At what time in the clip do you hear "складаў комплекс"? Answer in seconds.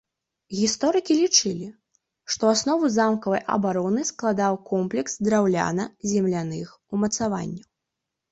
4.11-5.13